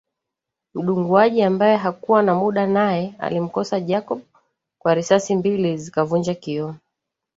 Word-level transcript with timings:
Mdunguaji 0.73 1.41
ambaye 1.41 1.77
hakuwa 1.77 2.23
na 2.23 2.35
muda 2.35 2.67
naye 2.67 3.15
alimkosa 3.19 3.79
Jacob 3.79 4.21
kwa 4.79 4.93
risasi 4.95 5.35
mbili 5.35 5.77
zikavunja 5.77 6.35
kioo 6.35 6.75